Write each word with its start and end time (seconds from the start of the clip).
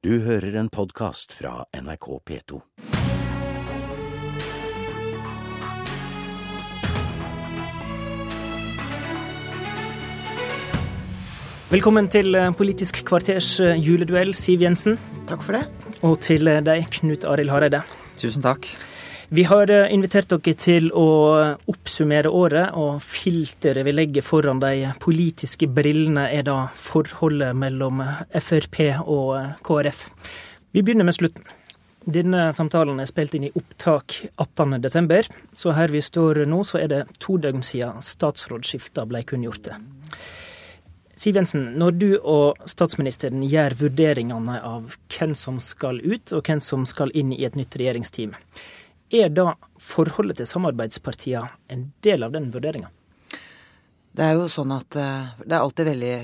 Du 0.00 0.14
hører 0.24 0.54
en 0.56 0.70
podkast 0.72 1.34
fra 1.36 1.66
NRK 1.76 2.06
P2. 2.24 2.58
Velkommen 11.68 12.08
til 12.08 12.32
eh, 12.32 12.48
Politisk 12.56 13.02
kvarters 13.10 13.50
eh, 13.60 13.76
juleduell, 13.76 14.32
Siv 14.32 14.64
Jensen. 14.64 14.96
Takk 15.28 15.44
for 15.44 15.58
det. 15.58 15.66
Og 16.00 16.16
til 16.24 16.48
eh, 16.48 16.62
deg, 16.64 16.88
Knut 16.96 17.28
Arild 17.28 17.52
Hareide. 17.52 17.82
Tusen 18.16 18.40
takk. 18.48 18.72
Vi 19.32 19.44
har 19.46 19.70
invitert 19.70 20.26
dere 20.32 20.52
til 20.58 20.88
å 20.90 21.04
oppsummere 21.70 22.32
året, 22.34 22.72
og 22.74 22.96
filteret 22.98 23.86
vi 23.86 23.92
legger 23.94 24.24
foran 24.26 24.58
de 24.58 24.88
politiske 24.98 25.68
brillene, 25.70 26.24
er 26.34 26.42
da 26.48 26.56
forholdet 26.74 27.54
mellom 27.54 28.02
Frp 28.34 28.80
og 29.04 29.62
KrF. 29.62 30.00
Vi 30.74 30.82
begynner 30.82 31.06
med 31.06 31.14
slutten. 31.14 31.46
Denne 32.10 32.48
samtalen 32.56 32.98
er 32.98 33.06
spilt 33.06 33.36
inn 33.38 33.46
i 33.46 33.52
opptak 33.54 34.16
18.12., 34.34 35.30
så 35.54 35.76
her 35.78 35.94
vi 35.94 36.02
står 36.02 36.42
nå, 36.50 36.64
så 36.66 36.80
er 36.82 36.90
det 36.90 37.00
to 37.22 37.38
døgn 37.38 37.62
siden 37.62 38.02
statsrådsskifta 38.02 39.06
ble 39.06 39.22
kunngjorte. 39.30 39.78
Siv 41.14 41.38
Jensen, 41.38 41.68
når 41.78 41.96
du 42.02 42.08
og 42.18 42.66
statsministeren 42.66 43.46
gjør 43.46 43.78
vurderingene 43.84 44.58
av 44.58 44.98
hvem 45.14 45.38
som 45.38 45.62
skal 45.62 46.02
ut, 46.02 46.32
og 46.34 46.42
hvem 46.42 46.58
som 46.64 46.82
skal 46.88 47.14
inn 47.14 47.30
i 47.36 47.44
et 47.46 47.54
nytt 47.60 47.78
regjeringsteam, 47.78 48.34
er 49.10 49.28
da 49.34 49.54
forholdet 49.80 50.40
til 50.40 50.48
samarbeidspartiene 50.48 51.50
en 51.72 51.90
del 52.06 52.26
av 52.26 52.34
den 52.34 52.50
vurderinga? 52.54 52.90
Det 54.10 54.24
er 54.26 54.34
jo 54.34 54.48
sånn 54.50 54.72
at 54.74 54.96
eh, 54.98 55.28
det 55.46 55.54
er 55.54 55.62
alltid 55.62 55.86
veldig 55.86 56.14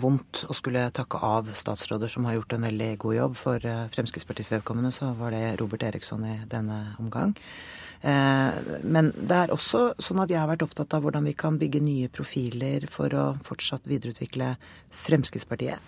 vondt 0.00 0.46
å 0.48 0.54
skulle 0.56 0.86
takke 0.96 1.20
av 1.20 1.50
statsråder 1.52 2.08
som 2.08 2.24
har 2.24 2.38
gjort 2.38 2.54
en 2.56 2.64
veldig 2.64 2.88
god 3.02 3.16
jobb. 3.18 3.34
For 3.36 3.66
eh, 3.68 3.82
Fremskrittspartiets 3.92 4.54
vedkommende 4.54 4.92
så 4.94 5.10
var 5.18 5.36
det 5.36 5.58
Robert 5.60 5.84
Eriksson 5.84 6.24
i 6.24 6.38
denne 6.48 6.78
omgang. 7.02 7.34
Eh, 8.00 8.56
men 8.88 9.12
det 9.16 9.36
er 9.36 9.52
også 9.52 9.90
sånn 10.00 10.22
at 10.24 10.32
jeg 10.32 10.40
har 10.40 10.48
vært 10.48 10.64
opptatt 10.64 10.96
av 10.96 11.04
hvordan 11.04 11.28
vi 11.28 11.36
kan 11.36 11.60
bygge 11.60 11.84
nye 11.84 12.08
profiler 12.08 12.88
for 12.92 13.12
å 13.12 13.26
fortsatt 13.44 13.88
videreutvikle 13.90 14.54
Fremskrittspartiet. 15.04 15.84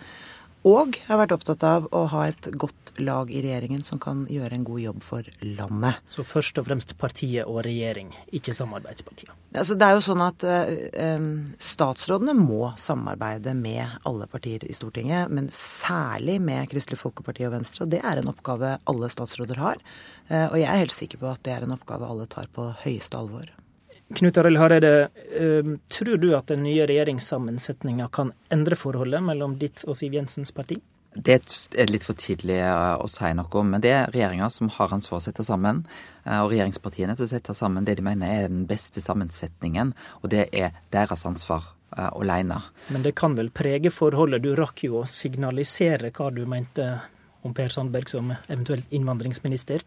Og 0.67 0.97
jeg 0.97 1.07
har 1.07 1.21
vært 1.21 1.33
opptatt 1.37 1.63
av 1.63 1.85
å 1.95 2.03
ha 2.11 2.25
et 2.27 2.49
godt 2.59 2.75
lag 2.99 3.29
i 3.31 3.39
regjeringen 3.39 3.83
som 3.85 3.99
kan 4.01 4.25
gjøre 4.27 4.57
en 4.57 4.65
god 4.67 4.81
jobb 4.83 5.03
for 5.05 5.27
landet. 5.39 6.01
Så 6.11 6.25
først 6.27 6.59
og 6.59 6.67
fremst 6.67 6.95
partiet 6.99 7.47
og 7.47 7.61
regjering, 7.63 8.11
ikke 8.35 8.55
samarbeidspartiene? 8.57 9.37
Altså, 9.55 9.77
det 9.79 9.87
er 9.87 9.95
jo 9.95 10.03
sånn 10.03 10.23
at 10.25 10.43
eh, 10.43 11.23
statsrådene 11.63 12.35
må 12.35 12.73
samarbeide 12.75 13.55
med 13.55 14.03
alle 14.09 14.27
partier 14.31 14.65
i 14.67 14.75
Stortinget, 14.75 15.31
men 15.31 15.47
særlig 15.55 16.39
med 16.43 16.67
Kristelig 16.73 16.99
Folkeparti 16.99 17.47
og 17.47 17.55
Venstre. 17.55 17.85
Og 17.87 17.95
det 17.95 18.03
er 18.03 18.19
en 18.19 18.33
oppgave 18.33 18.75
alle 18.91 19.11
statsråder 19.15 19.63
har. 19.63 19.79
Eh, 20.27 20.49
og 20.49 20.59
jeg 20.59 20.67
er 20.67 20.83
helt 20.83 20.97
sikker 20.97 21.23
på 21.23 21.31
at 21.31 21.43
det 21.47 21.55
er 21.55 21.65
en 21.65 21.77
oppgave 21.77 22.09
alle 22.09 22.27
tar 22.27 22.51
på 22.51 22.67
høyeste 22.83 23.19
alvor. 23.19 23.47
Knut 24.17 24.37
Arild 24.41 24.57
Hareide, 24.57 24.93
tror 25.93 26.17
du 26.17 26.31
at 26.33 26.49
den 26.49 26.63
nye 26.65 26.87
regjeringssammensetninga 26.89 28.07
kan 28.13 28.31
endre 28.49 28.77
forholdet 28.79 29.21
mellom 29.21 29.59
ditt 29.61 29.83
og 29.85 29.97
Siv 29.99 30.15
Jensens 30.17 30.49
parti? 30.55 30.79
Det 31.13 31.39
er 31.73 31.89
litt 31.89 32.05
for 32.05 32.17
tidlig 32.17 32.59
å 32.61 33.07
si 33.09 33.29
noe 33.33 33.49
om, 33.57 33.71
men 33.73 33.81
det 33.81 33.91
er 33.95 34.11
regjeringa 34.13 34.49
som 34.53 34.69
har 34.75 34.93
ansvar 34.93 35.17
for 35.17 35.21
å 35.21 35.25
sette 35.25 35.45
sammen. 35.45 35.81
Og 36.25 36.51
regjeringspartiene 36.51 37.15
til 37.17 37.25
å 37.25 37.31
sette 37.31 37.55
sammen 37.57 37.85
det 37.85 37.95
de 37.97 38.05
mener 38.05 38.29
er 38.29 38.51
den 38.51 38.67
beste 38.69 39.01
sammensetningen, 39.01 39.95
og 40.21 40.29
det 40.33 40.47
er 40.53 40.77
deres 40.93 41.25
ansvar 41.25 41.65
alene. 41.89 42.59
Men 42.93 43.05
det 43.05 43.15
kan 43.17 43.33
vel 43.37 43.49
prege 43.49 43.89
forholdet? 43.93 44.45
Du 44.45 44.53
rakk 44.57 44.85
jo 44.85 45.01
å 45.01 45.07
signalisere 45.09 46.13
hva 46.13 46.29
du 46.33 46.43
mente 46.49 46.91
om 47.41 47.57
Per 47.57 47.73
Sandberg 47.73 48.09
som 48.13 48.29
eventuelt 48.47 48.89
innvandringsminister? 48.93 49.81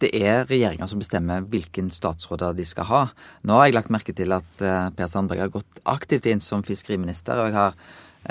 Det 0.00 0.10
er 0.16 0.46
regjeringa 0.48 0.86
som 0.88 1.00
bestemmer 1.02 1.44
hvilken 1.52 1.90
statsråder 1.92 2.54
de 2.56 2.64
skal 2.68 2.88
ha. 2.88 3.00
Nå 3.44 3.58
har 3.58 3.68
jeg 3.68 3.76
lagt 3.76 3.92
merke 3.92 4.14
til 4.16 4.32
at 4.32 4.62
Per 4.96 5.10
Sandberg 5.10 5.44
har 5.44 5.52
gått 5.52 5.82
aktivt 5.84 6.28
inn 6.30 6.40
som 6.40 6.64
fiskeriminister, 6.64 7.36
og 7.36 7.50
jeg 7.50 7.58
har 7.58 7.76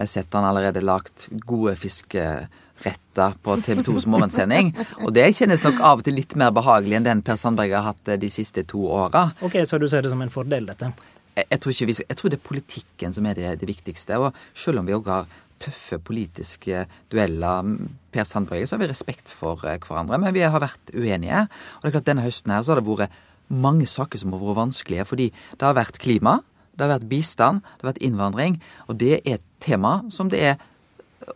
sett 0.09 0.33
han 0.33 0.45
allerede 0.45 0.81
lagt 0.81 1.27
gode 1.45 1.75
fiskeretter 1.75 3.37
på 3.43 3.55
TV 3.65 3.81
2s 3.85 4.07
morgensending. 4.07 4.71
Og 5.03 5.13
det 5.15 5.25
kjennes 5.37 5.63
nok 5.65 5.81
av 5.81 6.01
og 6.01 6.05
til 6.07 6.19
litt 6.19 6.35
mer 6.39 6.53
behagelig 6.55 6.99
enn 6.99 7.07
den 7.07 7.23
Per 7.25 7.39
Sandberg 7.41 7.73
har 7.73 7.87
hatt 7.91 8.13
de 8.21 8.29
siste 8.31 8.63
to 8.69 8.85
åra. 8.85 9.29
Ok, 9.41 9.61
Så 9.65 9.81
du 9.81 9.87
ser 9.89 10.05
det 10.05 10.13
som 10.13 10.21
en 10.21 10.33
fordel, 10.33 10.69
dette? 10.69 10.91
Jeg 11.39 11.59
tror, 11.63 11.73
vi, 11.87 11.95
jeg 11.95 12.17
tror 12.19 12.31
det 12.31 12.39
er 12.39 12.47
politikken 12.47 13.13
som 13.15 13.25
er 13.25 13.37
det, 13.37 13.51
det 13.61 13.67
viktigste. 13.69 14.17
Og 14.19 14.33
selv 14.53 14.81
om 14.81 14.87
vi 14.89 14.95
òg 14.97 15.07
har 15.09 15.29
tøffe 15.61 15.99
politiske 16.01 16.85
dueller. 17.11 17.73
Per 18.13 18.27
Sandberg 18.27 18.67
så 18.67 18.77
har 18.77 18.83
vi 18.83 18.91
respekt 18.91 19.31
for 19.31 19.59
hverandre, 19.61 20.19
men 20.21 20.35
vi 20.35 20.45
har 20.45 20.63
vært 20.63 20.93
uenige. 20.95 21.45
Og 21.77 21.83
det 21.83 21.91
er 21.91 21.97
klart 21.97 22.09
Denne 22.09 22.25
høsten 22.25 22.53
her 22.53 22.63
så 22.63 22.73
har 22.73 22.81
det 22.81 22.89
vært 22.89 23.19
mange 23.49 23.87
saker 23.89 24.21
som 24.21 24.33
har 24.33 24.43
vært 24.43 24.61
vanskelige. 24.63 25.07
Fordi 25.09 25.29
det 25.29 25.67
har 25.67 25.77
vært 25.77 26.01
klima, 26.01 26.39
det 26.75 26.85
har 26.85 26.95
vært 26.95 27.09
bistand, 27.11 27.61
det 27.61 27.85
har 27.85 27.93
vært 27.93 28.03
innvandring. 28.07 28.59
Og 28.87 28.99
det 29.01 29.13
er 29.19 29.39
et 29.39 29.47
tema 29.63 29.99
som 30.13 30.31
det 30.31 30.43
er 30.53 30.59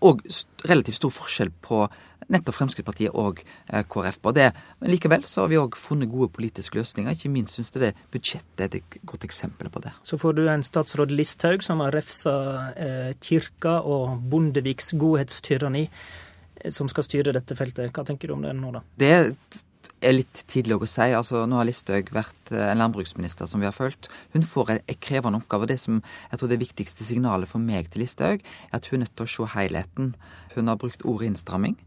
òg 0.03 0.23
relativt 0.69 1.01
stor 1.01 1.11
forskjell 1.13 1.51
på 1.63 1.83
nettopp 2.31 2.57
Fremskrittspartiet 2.57 3.15
og 3.19 3.41
KrF 3.91 4.19
på 4.23 4.33
det. 4.35 4.49
Men 4.79 4.93
likevel 4.93 5.25
så 5.27 5.43
har 5.43 5.51
vi 5.51 5.59
òg 5.61 5.77
funnet 5.79 6.11
gode 6.11 6.31
politiske 6.35 6.79
løsninger. 6.79 7.15
Ikke 7.15 7.31
minst 7.33 7.57
syns 7.57 7.73
jeg 7.73 7.83
det 7.83 7.93
budsjettet 8.13 8.65
er 8.65 8.79
et 8.79 8.99
godt 9.09 9.27
eksempel 9.27 9.71
på 9.73 9.83
det. 9.83 9.93
Så 10.07 10.19
får 10.21 10.37
du 10.37 10.45
en 10.47 10.65
statsråd 10.65 11.13
Listhaug 11.13 11.65
som 11.65 11.83
har 11.83 11.95
refsa 11.95 12.35
eh, 12.77 13.11
kirka 13.23 13.79
og 13.81 14.23
Bondeviks 14.31 14.93
godhetstyranni, 14.99 15.87
som 16.71 16.89
skal 16.91 17.05
styre 17.07 17.35
dette 17.35 17.57
feltet. 17.59 17.91
Hva 17.93 18.05
tenker 18.07 18.29
du 18.29 18.37
om 18.37 18.43
det 18.45 18.55
nå, 18.55 18.71
da? 18.75 18.83
Det 18.99 19.13
er 20.03 20.15
litt 20.15 20.43
tidlig 20.51 20.77
å 20.77 20.89
si. 20.89 21.09
Altså, 21.15 21.43
nå 21.47 21.59
har 21.59 21.67
Listhaug 21.67 22.11
vært 22.15 22.51
en 22.55 22.79
landbruksminister 22.81 23.49
som 23.49 23.63
vi 23.63 23.67
har 23.67 23.75
fulgt. 23.75 24.09
Hun 24.35 24.45
får 24.47 24.75
en 24.75 24.99
krevende 25.03 25.41
oppgave. 25.41 25.69
Det 25.71 25.79
som 25.81 26.01
jeg 26.31 26.39
tror 26.39 26.51
det 26.51 26.61
viktigste 26.63 27.07
signalet 27.07 27.51
for 27.51 27.63
meg 27.63 27.89
til 27.91 28.03
Listhaug, 28.03 28.43
er 28.43 28.77
at 28.77 28.89
hun 28.91 29.01
er 29.01 29.05
nødt 29.05 29.15
til 29.17 29.27
å 29.27 29.33
se 29.33 29.49
helheten. 29.55 30.13
Hun 30.55 30.71
har 30.71 30.79
brukt 30.81 31.05
ordet 31.07 31.31
innstramming. 31.31 31.77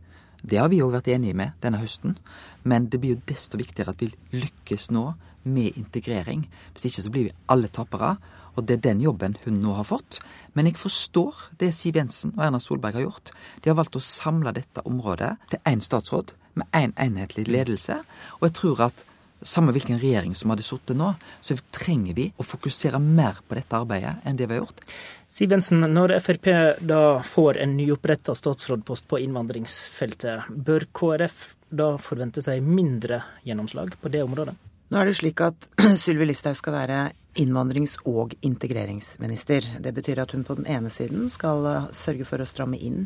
Det 0.46 0.60
har 0.60 0.70
vi 0.70 0.82
òg 0.84 0.94
vært 0.94 1.10
enige 1.10 1.34
med 1.34 1.56
denne 1.62 1.80
høsten. 1.82 2.16
Men 2.62 2.86
det 2.90 3.00
blir 3.02 3.16
jo 3.16 3.24
desto 3.26 3.58
viktigere 3.58 3.94
at 3.94 4.02
vi 4.02 4.12
lykkes 4.36 4.90
nå 4.94 5.08
med 5.46 5.78
integrering. 5.78 6.46
Hvis 6.72 6.88
ikke 6.90 7.04
så 7.04 7.12
blir 7.14 7.28
vi 7.28 7.36
alle 7.50 7.70
tapere. 7.70 8.16
Og 8.56 8.64
det 8.64 8.78
er 8.78 8.84
den 8.86 9.02
jobben 9.04 9.36
hun 9.44 9.58
nå 9.60 9.74
har 9.76 9.84
fått. 9.84 10.20
Men 10.54 10.70
jeg 10.70 10.78
forstår 10.80 11.50
det 11.60 11.74
Siv 11.76 11.98
Jensen 11.98 12.32
og 12.38 12.46
Erna 12.46 12.60
Solberg 12.62 12.96
har 12.96 13.04
gjort. 13.04 13.34
De 13.60 13.70
har 13.70 13.76
valgt 13.76 13.98
å 13.98 14.04
samle 14.04 14.54
dette 14.56 14.84
området 14.88 15.34
til 15.50 15.60
én 15.68 15.82
statsråd 15.84 16.32
med 16.56 16.70
én 16.72 16.94
en 16.94 16.96
enhetlig 17.10 17.48
ledelse. 17.50 17.98
Og 18.40 18.48
jeg 18.48 18.56
tror 18.56 18.86
at 18.88 19.04
samme 19.42 19.74
hvilken 19.74 19.98
regjering 20.00 20.34
som 20.34 20.52
hadde 20.52 20.64
sittet 20.66 20.96
nå, 20.98 21.12
så 21.40 21.56
trenger 21.74 22.16
vi 22.16 22.30
å 22.36 22.46
fokusere 22.46 23.00
mer 23.02 23.40
på 23.46 23.58
dette 23.58 23.78
arbeidet 23.78 24.16
enn 24.24 24.38
det 24.38 24.48
vi 24.48 24.56
har 24.56 24.64
gjort. 24.64 24.84
Siv 25.28 25.52
Jensen, 25.52 25.82
når 25.92 26.16
Frp 26.22 26.48
da 26.86 27.00
får 27.26 27.58
en 27.64 27.74
nyoppretta 27.76 28.34
statsrådpost 28.38 29.08
på 29.10 29.20
innvandringsfeltet, 29.24 30.48
bør 30.48 30.86
KrF 30.94 31.42
da 31.68 31.96
forvente 32.00 32.44
seg 32.44 32.62
mindre 32.62 33.22
gjennomslag 33.44 33.98
på 34.00 34.12
det 34.14 34.22
området? 34.24 34.54
Nå 34.86 35.00
er 35.00 35.08
det 35.08 35.16
slik 35.18 35.40
at 35.42 35.64
Sylvi 36.02 36.28
Listhaug 36.28 36.54
skal 36.58 36.76
være 36.76 36.98
innvandrings- 37.42 37.98
og 38.06 38.36
integreringsminister. 38.46 39.66
Det 39.82 39.92
betyr 39.96 40.22
at 40.22 40.30
hun 40.32 40.44
på 40.46 40.54
den 40.60 40.68
ene 40.70 40.92
siden 40.94 41.26
skal 41.32 41.66
sørge 41.92 42.24
for 42.28 42.40
å 42.40 42.46
stramme 42.46 42.78
inn 42.78 43.02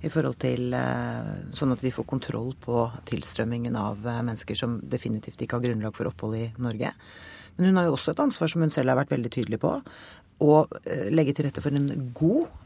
i 0.00 0.10
forhold 0.14 0.38
til 0.44 0.72
sånn 1.58 1.74
at 1.74 1.82
vi 1.84 1.92
får 1.92 2.06
kontroll 2.08 2.54
på 2.62 2.86
tilstrømmingen 3.10 3.76
av 3.76 4.06
mennesker 4.06 4.56
som 4.56 4.78
definitivt 4.78 5.42
ikke 5.42 5.58
har 5.58 5.66
grunnlag 5.66 5.96
for 5.98 6.08
opphold 6.08 6.38
i 6.38 6.46
Norge. 6.56 6.94
Men 7.58 7.70
hun 7.70 7.80
har 7.82 7.90
jo 7.90 7.98
også 7.98 8.14
et 8.14 8.24
ansvar, 8.24 8.50
som 8.50 8.64
hun 8.64 8.72
selv 8.72 8.94
har 8.94 9.02
vært 9.02 9.12
veldig 9.12 9.34
tydelig 9.34 9.60
på, 9.62 9.74
å 10.44 10.54
legge 11.14 11.34
til 11.34 11.48
rette 11.50 11.62
for 11.62 11.74
en 11.74 11.90
god 12.16 12.63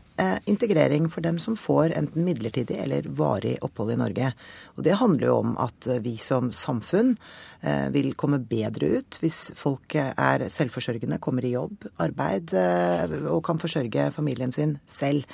integrering 0.51 1.09
for 1.13 1.25
dem 1.25 1.39
som 1.39 1.57
får 1.59 1.95
enten 1.99 2.25
midlertidig 2.27 2.79
eller 2.83 3.07
varig 3.19 3.57
opphold 3.63 3.93
i 3.95 3.99
Norge. 4.01 4.33
Og 4.77 4.87
det 4.87 4.99
handler 4.99 5.31
jo 5.31 5.37
om 5.43 5.55
at 5.63 5.89
vi 6.05 6.17
som 6.23 6.53
samfunn 6.53 7.15
vil 7.91 8.13
komme 8.15 8.39
bedre 8.39 8.87
ut 9.01 9.17
hvis 9.19 9.39
folk 9.59 9.97
er 9.99 10.45
selvforsørgende, 10.53 11.19
kommer 11.19 11.43
i 11.43 11.57
jobb, 11.57 11.89
arbeid 11.99 12.53
og 13.27 13.41
kan 13.47 13.59
forsørge 13.59 14.13
familien 14.15 14.55
sin 14.55 14.77
selv. 14.87 15.27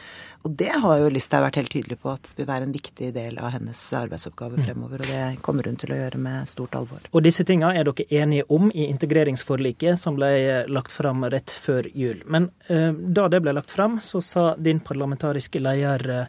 Og 0.44 0.52
det 0.60 0.72
har 0.76 0.98
jo 1.00 1.08
Listhaug 1.12 1.46
vært 1.46 1.56
helt 1.56 1.72
tydelig 1.72 1.96
på 2.02 2.10
at 2.12 2.26
vil 2.36 2.48
være 2.48 2.66
en 2.66 2.74
viktig 2.74 3.10
del 3.16 3.38
av 3.40 3.54
hennes 3.54 3.80
arbeidsoppgave 3.96 4.60
fremover. 4.60 5.00
Og 5.00 5.08
det 5.08 5.42
kommer 5.44 5.68
hun 5.68 5.78
til 5.80 5.94
å 5.94 5.98
gjøre 5.98 6.20
med 6.20 6.50
stort 6.50 6.76
alvor. 6.76 7.06
Og 7.12 7.24
disse 7.24 7.46
tinga 7.48 7.70
er 7.72 7.88
dere 7.88 8.06
enige 8.20 8.44
om 8.52 8.68
i 8.68 8.88
integreringsforliket 8.90 10.00
som 10.00 10.18
ble 10.18 10.64
lagt 10.68 10.92
fram 10.92 11.24
rett 11.32 11.52
før 11.64 11.88
jul. 11.96 12.20
Men 12.28 12.50
eh, 12.68 12.90
da 12.92 13.28
det 13.32 13.40
ble 13.44 13.56
lagt 13.56 13.72
fram, 13.72 13.96
så 14.04 14.20
sa 14.24 14.44
din 14.56 14.73
parlamentariske 14.82 15.60
leder 15.62 16.26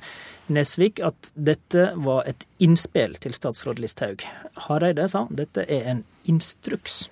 Nesvik 0.53 0.99
at 1.01 1.31
dette 1.33 1.87
var 1.97 2.27
et 2.29 2.45
innspill 2.61 3.15
til 3.21 3.33
statsråd 3.33 3.81
Listhaug. 3.81 4.21
Hareide 4.67 5.07
sa 5.09 5.25
dette 5.33 5.65
er 5.65 5.89
en 5.95 6.03
instruks. 6.29 7.07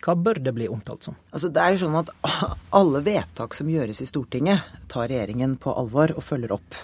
Hva 0.00 0.14
bør 0.16 0.38
det 0.40 0.54
bli 0.56 0.68
omtalt 0.70 1.04
som? 1.08 1.16
Altså, 1.34 1.50
det 1.52 1.60
er 1.60 1.74
jo 1.74 1.82
sånn 1.82 1.98
at 2.00 2.12
Alle 2.80 3.02
vedtak 3.04 3.56
som 3.58 3.68
gjøres 3.68 4.00
i 4.00 4.08
Stortinget, 4.08 4.64
tar 4.88 5.10
regjeringen 5.10 5.58
på 5.60 5.74
alvor 5.76 6.14
og 6.14 6.24
følger 6.24 6.54
opp. 6.56 6.78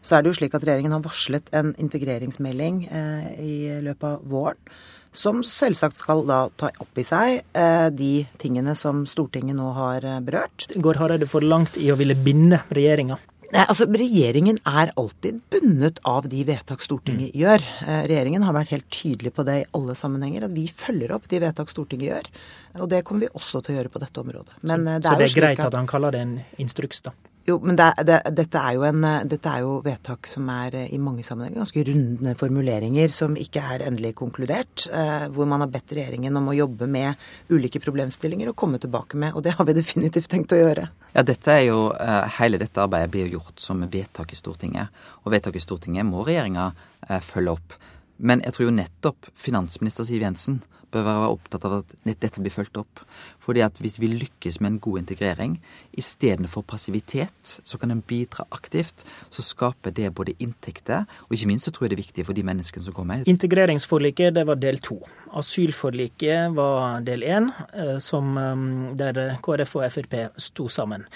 Så 0.00 0.16
er 0.16 0.22
det 0.22 0.30
jo 0.30 0.38
slik 0.38 0.54
at 0.56 0.64
regjeringen 0.64 0.94
har 0.94 1.04
varslet 1.04 1.50
en 1.56 1.74
integreringsmelding 1.80 2.84
eh, 2.88 3.26
i 3.40 3.56
løpet 3.84 4.06
av 4.12 4.30
våren. 4.30 4.60
Som 5.12 5.42
selvsagt 5.46 5.98
skal 5.98 6.22
da 6.28 6.44
ta 6.60 6.70
opp 6.78 6.98
i 7.00 7.04
seg 7.06 7.40
eh, 7.58 7.88
de 7.90 8.12
tingene 8.38 8.76
som 8.78 9.02
Stortinget 9.10 9.58
nå 9.58 9.72
har 9.74 10.06
eh, 10.06 10.20
berørt. 10.22 10.68
Går 10.76 11.00
Hareide 11.02 11.26
for 11.30 11.42
langt 11.42 11.78
i 11.80 11.90
å 11.90 11.98
ville 11.98 12.14
binde 12.14 12.62
regjeringa? 12.70 13.18
Nei, 13.50 13.64
altså 13.64 13.88
Regjeringen 13.90 14.60
er 14.68 14.92
alltid 15.00 15.40
bundet 15.50 15.98
av 16.06 16.28
de 16.30 16.44
vedtak 16.46 16.84
Stortinget 16.84 17.32
mm. 17.32 17.40
gjør. 17.40 17.64
Eh, 17.82 18.02
regjeringen 18.06 18.46
har 18.46 18.54
vært 18.54 18.76
helt 18.76 18.86
tydelig 18.94 19.34
på 19.34 19.44
det 19.48 19.56
i 19.64 19.66
alle 19.74 19.96
sammenhenger, 19.98 20.46
at 20.46 20.54
vi 20.54 20.68
følger 20.70 21.16
opp 21.16 21.26
de 21.30 21.42
vedtak 21.42 21.72
Stortinget 21.72 22.12
gjør. 22.12 22.30
Og 22.78 22.92
det 22.92 23.02
kommer 23.08 23.26
vi 23.26 23.32
også 23.34 23.64
til 23.64 23.74
å 23.74 23.80
gjøre 23.80 23.92
på 23.96 24.04
dette 24.04 24.22
området. 24.22 24.60
Men, 24.62 24.86
så, 24.86 24.86
det, 24.86 24.94
er 25.00 25.08
så 25.08 25.18
det 25.18 25.26
er 25.26 25.36
greit 25.40 25.64
at 25.66 25.78
han 25.80 25.90
kaller 25.90 26.14
det 26.14 26.22
en 26.28 26.38
instruks, 26.62 27.02
da? 27.08 27.16
Jo, 27.50 27.56
men 27.64 27.76
det, 27.78 27.88
det, 28.06 28.18
dette, 28.36 28.60
er 28.62 28.84
en, 28.86 29.04
dette, 29.26 29.50
er 29.50 29.64
jo 29.64 29.80
vedtak 29.82 30.28
som 30.30 30.46
er 30.54 30.76
eh, 30.78 30.92
i 30.94 31.00
mange 31.02 31.24
sammenhenger 31.26 31.64
ganske 31.64 31.82
runde 31.88 32.34
formuleringer 32.38 33.10
som 33.14 33.34
ikke 33.38 33.64
er 33.74 33.84
endelig 33.88 34.12
konkludert. 34.20 34.86
Eh, 34.86 35.26
hvor 35.34 35.48
man 35.50 35.64
har 35.64 35.72
bedt 35.72 35.96
regjeringen 35.96 36.38
om 36.38 36.50
å 36.52 36.54
jobbe 36.54 36.86
med 36.90 37.18
ulike 37.50 37.82
problemstillinger 37.82 38.52
og 38.52 38.58
komme 38.60 38.78
tilbake 38.82 39.18
med. 39.18 39.34
Og 39.34 39.42
det 39.46 39.56
har 39.58 39.66
vi 39.66 39.74
definitivt 39.80 40.30
tenkt 40.30 40.54
å 40.54 40.60
gjøre. 40.60 40.86
Ja, 41.16 41.24
dette 41.26 41.56
er 41.56 41.66
jo, 41.66 41.80
eh, 41.98 42.26
Hele 42.38 42.60
dette 42.62 42.84
arbeidet 42.84 43.10
blir 43.16 43.34
gjort 43.34 43.58
som 43.58 43.82
vedtak 43.82 44.30
i 44.30 44.38
Stortinget. 44.38 45.02
Og 45.24 45.34
vedtak 45.34 45.58
i 45.58 45.64
Stortinget 45.64 46.06
må 46.06 46.22
regjeringa 46.26 46.70
følge 47.24 47.56
opp. 47.56 47.74
Men 48.20 48.44
jeg 48.44 48.56
tror 48.56 48.68
jo 48.68 48.76
nettopp 48.76 49.30
finansminister 49.38 50.06
Siv 50.08 50.22
Jensen 50.22 50.60
bør 50.90 51.06
være 51.06 51.28
opptatt 51.30 51.64
av 51.66 51.74
at 51.80 51.92
dette 52.08 52.42
blir 52.42 52.52
fulgt 52.52 52.78
opp. 52.80 53.02
Fordi 53.42 53.62
at 53.64 53.78
hvis 53.82 53.98
vi 54.02 54.10
lykkes 54.10 54.58
med 54.60 54.72
en 54.72 54.78
god 54.82 55.02
integrering, 55.02 55.56
istedenfor 55.98 56.64
passivitet, 56.66 57.60
så 57.64 57.78
kan 57.78 57.94
en 57.94 58.02
bidra 58.02 58.46
aktivt. 58.54 59.04
Så 59.30 59.44
skaper 59.46 59.94
det 59.94 60.10
både 60.14 60.34
inntekter, 60.42 61.06
og 61.28 61.36
ikke 61.36 61.50
minst 61.50 61.68
så 61.68 61.74
tror 61.74 61.86
jeg 61.86 61.94
det 61.94 61.98
er 61.98 62.04
viktig 62.04 62.26
for 62.26 62.38
de 62.38 62.46
menneskene 62.46 62.86
som 62.86 62.96
kommer. 62.96 63.22
Integreringsforliket 63.30 64.34
det 64.36 64.46
var 64.48 64.60
del 64.60 64.80
to. 64.82 64.98
Asylforliket 65.38 66.56
var 66.56 67.06
del 67.06 67.22
én, 67.22 67.52
eh, 67.72 67.96
eh, 67.96 68.96
der 68.98 69.38
KrF 69.42 69.76
og 69.76 69.92
Frp 69.92 70.14
sto 70.36 70.68
sammen. 70.68 71.06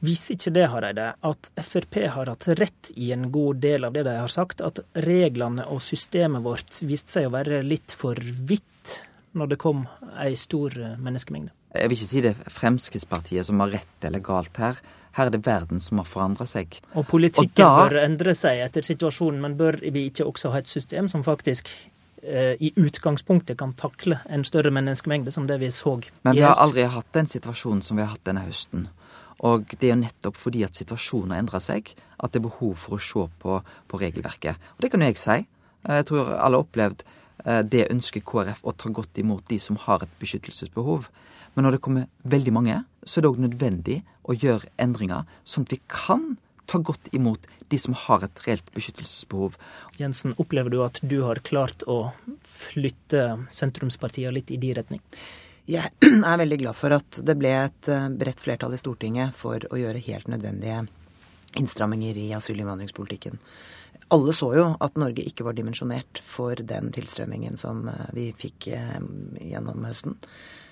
Viser 0.00 0.36
ikke 0.36 0.52
det, 0.56 0.66
Hareide, 0.72 1.06
at 1.28 1.50
Frp 1.60 1.98
har 2.08 2.30
hatt 2.32 2.46
rett 2.56 2.90
i 2.96 3.10
en 3.12 3.26
god 3.32 3.60
del 3.60 3.84
av 3.84 3.92
det 3.92 4.06
de 4.06 4.14
har 4.16 4.32
sagt, 4.32 4.62
at 4.64 4.80
reglene 5.04 5.66
og 5.68 5.82
systemet 5.84 6.40
vårt 6.44 6.80
viste 6.88 7.18
seg 7.18 7.28
å 7.28 7.34
være 7.34 7.60
litt 7.66 7.92
for 7.92 8.16
vidt 8.20 8.96
når 9.36 9.52
det 9.52 9.58
kom 9.60 9.84
ei 10.16 10.32
stor 10.40 10.72
menneskemengde? 10.98 11.52
Jeg 11.76 11.90
vil 11.90 11.98
ikke 11.98 12.08
si 12.08 12.22
det 12.24 12.32
er 12.32 12.54
Fremskrittspartiet 12.56 13.46
som 13.46 13.60
har 13.62 13.76
rett 13.76 14.08
eller 14.08 14.24
galt 14.24 14.56
her. 14.58 14.80
Her 15.18 15.28
er 15.28 15.34
det 15.34 15.44
verden 15.46 15.82
som 15.82 16.00
har 16.00 16.08
forandra 16.08 16.46
seg. 16.48 16.80
Og 16.96 17.06
politikken 17.10 17.50
og 17.50 17.60
da... 17.60 17.70
bør 17.84 18.00
endre 18.00 18.34
seg 18.38 18.62
etter 18.64 18.86
situasjonen, 18.86 19.40
men 19.44 19.56
bør 19.58 19.82
vi 19.82 20.06
ikke 20.08 20.26
også 20.26 20.54
ha 20.54 20.62
et 20.62 20.70
system 20.70 21.10
som 21.12 21.22
faktisk 21.26 21.68
eh, 22.22 22.54
i 22.56 22.72
utgangspunktet 22.78 23.58
kan 23.60 23.74
takle 23.78 24.20
en 24.30 24.46
større 24.48 24.72
menneskemengde 24.74 25.34
som 25.34 25.46
det 25.50 25.60
vi 25.62 25.70
så 25.74 25.98
i 25.98 26.06
høst? 26.06 26.16
Men 26.24 26.38
vi 26.40 26.46
har 26.46 26.58
aldri 26.62 26.88
hatt 26.88 27.12
den 27.14 27.30
situasjonen 27.30 27.84
som 27.84 28.00
vi 28.00 28.06
har 28.06 28.14
hatt 28.14 28.24
denne 28.26 28.46
høsten. 28.46 28.88
Og 29.48 29.72
det 29.72 29.88
er 29.88 29.94
jo 29.94 30.02
nettopp 30.02 30.36
fordi 30.36 30.66
at 30.66 30.76
situasjonen 30.76 31.32
har 31.32 31.44
endra 31.44 31.60
seg, 31.64 31.94
at 32.20 32.32
det 32.32 32.42
er 32.42 32.48
behov 32.48 32.74
for 32.80 32.98
å 32.98 33.00
se 33.00 33.24
på, 33.40 33.56
på 33.88 34.00
regelverket. 34.02 34.60
Og 34.76 34.84
det 34.84 34.92
kan 34.92 35.00
jo 35.00 35.08
jeg 35.08 35.20
si. 35.22 35.38
Jeg 35.88 36.06
tror 36.10 36.34
alle 36.34 36.58
har 36.58 36.66
opplevd 36.66 37.06
Eh, 37.46 37.62
det 37.64 37.88
ønsker 37.92 38.24
KrF 38.26 38.62
å 38.64 38.74
ta 38.76 38.92
godt 38.92 39.18
imot 39.20 39.46
de 39.50 39.58
som 39.62 39.78
har 39.86 40.04
et 40.04 40.14
beskyttelsesbehov. 40.20 41.08
Men 41.54 41.66
når 41.66 41.76
det 41.76 41.84
kommer 41.84 42.08
veldig 42.30 42.54
mange, 42.54 42.76
så 43.02 43.18
er 43.18 43.24
det 43.24 43.32
òg 43.32 43.42
nødvendig 43.42 43.98
å 44.28 44.36
gjøre 44.36 44.70
endringer, 44.82 45.26
sånn 45.44 45.66
at 45.66 45.74
vi 45.74 45.80
kan 45.90 46.34
ta 46.70 46.78
godt 46.78 47.08
imot 47.16 47.48
de 47.70 47.78
som 47.82 47.96
har 47.98 48.22
et 48.26 48.42
reelt 48.46 48.68
beskyttelsesbehov. 48.76 49.56
Jensen, 49.98 50.36
opplever 50.38 50.70
du 50.70 50.78
at 50.84 51.00
du 51.02 51.20
har 51.24 51.42
klart 51.46 51.82
å 51.90 52.12
flytte 52.46 53.24
sentrumspartiene 53.54 54.36
litt 54.36 54.52
i 54.54 54.58
de 54.62 54.74
retning? 54.78 55.02
Jeg 55.70 55.92
er 56.30 56.40
veldig 56.40 56.58
glad 56.64 56.78
for 56.78 56.94
at 56.96 57.20
det 57.26 57.36
ble 57.38 57.52
et 57.54 57.90
eh, 57.92 58.08
bredt 58.20 58.42
flertall 58.42 58.74
i 58.74 58.80
Stortinget 58.80 59.36
for 59.38 59.62
å 59.70 59.78
gjøre 59.78 60.02
helt 60.02 60.30
nødvendige 60.30 60.86
innstramminger 61.58 62.18
i 62.18 62.30
asylinnvandringspolitikken. 62.34 63.38
alle 64.10 64.32
så 64.34 64.48
jo 64.54 64.64
at 64.82 64.96
Norge 64.98 65.22
ikke 65.26 65.44
var 65.46 65.54
dimensjonert 65.54 66.22
for 66.26 66.54
den 66.54 66.90
tilstrømmingen 66.94 67.56
som 67.58 67.86
eh, 67.88 68.08
vi 68.16 68.24
fikk 68.34 68.70
eh, 68.74 68.98
gjennom 69.52 69.86
høsten. 69.86 70.18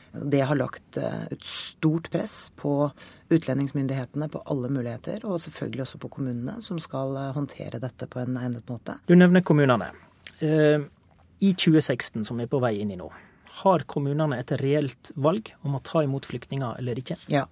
Det 0.08 0.40
har 0.40 0.56
lagt 0.56 0.96
et 0.96 1.44
stort 1.44 2.08
press 2.10 2.48
på 2.56 2.88
utlendingsmyndighetene 3.28 4.30
på 4.32 4.40
alle 4.50 4.70
muligheter, 4.72 5.20
og 5.28 5.36
selvfølgelig 5.44 5.84
også 5.84 6.00
på 6.00 6.10
kommunene, 6.16 6.56
som 6.64 6.80
skal 6.80 7.12
håndtere 7.36 7.78
dette 7.78 8.08
på 8.08 8.22
en 8.22 8.38
egnet 8.40 8.64
måte. 8.72 8.96
Du 9.06 9.12
nevner 9.14 9.44
kommunene. 9.44 9.90
I 10.40 11.52
2016, 11.52 12.24
som 12.24 12.40
vi 12.40 12.48
er 12.48 12.50
på 12.50 12.62
vei 12.64 12.78
inn 12.80 12.96
i 12.96 12.98
nå, 12.98 13.10
har 13.62 13.84
kommunene 13.90 14.38
et 14.40 14.52
reelt 14.60 15.12
valg 15.16 15.52
om 15.66 15.76
å 15.78 15.82
ta 15.84 16.02
imot 16.04 16.26
flyktninger 16.28 16.78
eller 16.80 17.00
ikke? 17.00 17.18
Ja, 17.32 17.46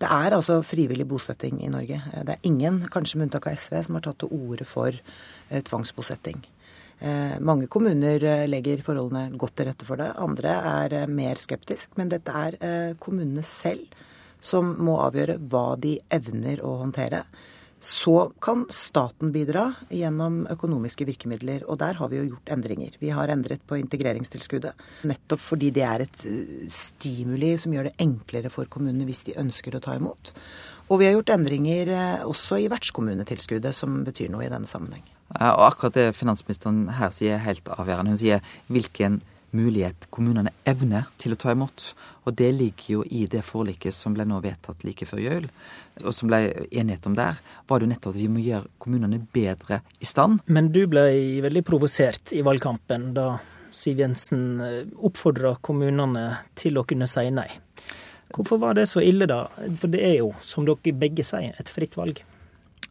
det 0.00 0.08
er 0.10 0.34
altså 0.34 0.60
frivillig 0.66 1.06
bosetting 1.08 1.60
i 1.62 1.70
Norge. 1.72 2.00
Det 2.26 2.36
er 2.36 2.48
ingen, 2.48 2.82
kanskje 2.92 3.18
med 3.18 3.28
unntak 3.28 3.50
av 3.50 3.58
SV, 3.58 3.76
som 3.86 3.98
har 3.98 4.06
tatt 4.06 4.20
til 4.22 4.32
orde 4.34 4.66
for 4.68 4.94
eh, 4.94 5.62
tvangsbosetting. 5.66 6.42
Eh, 7.00 7.36
mange 7.40 7.68
kommuner 7.72 8.24
eh, 8.26 8.46
legger 8.50 8.82
forholdene 8.86 9.38
godt 9.40 9.58
til 9.60 9.70
rette 9.70 9.88
for 9.88 10.00
det. 10.00 10.10
Andre 10.20 10.56
er 10.72 10.96
mer 11.10 11.40
skeptisk. 11.42 11.94
Men 12.00 12.12
dette 12.12 12.34
er 12.34 12.96
kommunene 13.02 13.46
selv 13.46 13.86
som 14.40 14.74
må 14.80 14.96
avgjøre 15.04 15.38
hva 15.52 15.74
de 15.80 15.98
evner 16.12 16.62
å 16.64 16.78
håndtere. 16.80 17.24
Så 17.80 18.32
kan 18.44 18.66
staten 18.68 19.30
bidra 19.32 19.70
gjennom 19.88 20.42
økonomiske 20.52 21.06
virkemidler, 21.08 21.62
og 21.64 21.78
der 21.80 21.96
har 21.96 22.10
vi 22.12 22.18
jo 22.18 22.26
gjort 22.34 22.52
endringer. 22.52 22.98
Vi 23.00 23.08
har 23.16 23.32
endret 23.32 23.62
på 23.64 23.78
integreringstilskuddet, 23.80 24.82
nettopp 25.08 25.40
fordi 25.40 25.70
det 25.72 25.86
er 25.88 26.04
et 26.04 26.26
eh, 26.28 26.66
stimuli 26.68 27.54
som 27.60 27.72
gjør 27.72 27.88
det 27.88 27.96
enklere 28.04 28.52
for 28.52 28.68
kommunene 28.68 29.08
hvis 29.08 29.24
de 29.30 29.38
ønsker 29.40 29.78
å 29.78 29.80
ta 29.80 29.96
imot. 29.96 30.34
Og 30.90 31.00
vi 31.00 31.08
har 31.08 31.16
gjort 31.16 31.32
endringer 31.32 31.94
eh, 31.94 32.28
også 32.28 32.60
i 32.60 32.68
vertskommunetilskuddet, 32.68 33.72
som 33.76 34.02
betyr 34.04 34.28
noe 34.34 34.44
i 34.44 34.52
denne 34.52 34.68
sammenheng. 34.68 35.06
Og 35.30 35.64
akkurat 35.70 35.96
det 35.96 36.08
finansministeren 36.18 36.88
her 36.98 37.12
sier 37.14 37.38
er 37.38 37.44
helt 37.46 37.68
avgjørende. 37.70 38.12
Hun 38.12 38.20
sier 38.20 38.44
hvilken 38.68 39.20
mulighet 39.56 40.06
kommunene 40.14 40.52
evner 40.68 41.08
til 41.20 41.34
å 41.34 41.38
ta 41.40 41.54
imot. 41.54 41.90
Og 42.28 42.34
det 42.38 42.50
ligger 42.56 42.90
jo 42.94 43.04
i 43.06 43.24
det 43.30 43.42
forliket 43.46 43.96
som 43.96 44.14
ble 44.16 44.26
nå 44.28 44.40
vedtatt 44.44 44.84
like 44.86 45.08
før 45.08 45.22
jul, 45.22 45.46
og 46.04 46.12
som 46.16 46.30
ble 46.30 46.42
enighet 46.70 47.08
om 47.08 47.16
der, 47.18 47.40
var 47.68 47.80
det 47.80 47.88
jo 47.88 47.92
nettopp 47.94 48.14
at 48.14 48.20
vi 48.20 48.28
må 48.32 48.44
gjøre 48.44 48.70
kommunene 48.82 49.20
bedre 49.34 49.80
i 50.00 50.08
stand. 50.08 50.42
Men 50.46 50.70
du 50.74 50.84
ble 50.90 51.06
veldig 51.46 51.64
provosert 51.66 52.34
i 52.36 52.44
valgkampen 52.46 53.10
da 53.16 53.32
Siv 53.70 54.00
Jensen 54.02 54.60
eh, 54.64 54.80
oppfordra 55.06 55.54
kommunene 55.62 56.24
til 56.58 56.80
å 56.80 56.86
kunne 56.88 57.06
si 57.10 57.28
nei. 57.30 57.48
Hvorfor 58.34 58.58
var 58.62 58.74
det 58.78 58.88
så 58.90 59.02
ille, 59.02 59.26
da? 59.30 59.44
For 59.78 59.90
det 59.90 60.02
er 60.06 60.16
jo, 60.20 60.32
som 60.42 60.66
dere 60.66 60.94
begge 60.94 61.22
sier, 61.26 61.54
et 61.58 61.70
fritt 61.70 61.96
valg. 61.98 62.22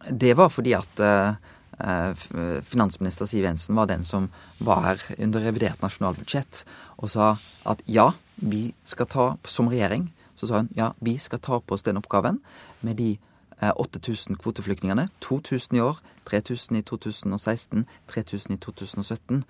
Det 0.10 0.31
var 0.39 0.51
fordi 0.51 0.74
at 0.77 1.03
Eh, 1.03 1.34
finansminister 1.79 3.27
Siv 3.29 3.45
Jensen 3.45 3.77
var 3.77 3.88
den 3.88 4.03
som 4.03 4.25
var 4.59 4.81
her 4.83 5.03
under 5.15 5.45
revidert 5.45 5.79
nasjonalbudsjett 5.79 6.65
og 7.00 7.12
sa 7.13 7.29
at 7.69 7.83
ja, 7.88 8.12
vi 8.36 8.74
skal 8.83 9.07
ta, 9.07 9.25
som 9.48 9.69
regjering, 9.71 10.09
så 10.36 10.50
sa 10.50 10.62
hun 10.62 10.71
ja, 10.75 10.91
vi 11.00 11.17
skal 11.19 11.39
ta 11.43 11.59
på 11.59 11.75
oss 11.75 11.86
den 11.88 12.00
oppgaven 12.00 12.41
med 12.83 13.00
de 13.00 13.13
8000 13.59 14.36
eh, 14.36 14.39
kvoteflyktningene. 14.39 15.09
2000 15.24 15.77
i 15.77 15.83
år, 15.83 16.00
3000 16.29 16.79
i 16.79 16.83
2016, 16.88 17.86
3000 18.07 18.55
i 18.55 18.59
2017. 18.63 19.43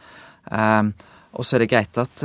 Eh, 0.52 0.84
og 1.34 1.46
så 1.46 1.56
er 1.56 1.62
det 1.62 1.70
greit 1.70 1.98
at 2.02 2.24